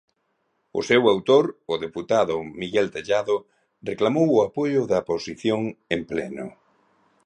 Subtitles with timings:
[0.79, 3.35] O seu autor, o deputado Miguel Tellado,
[3.89, 5.61] reclamou o apoio da oposición
[5.95, 6.47] en pleno.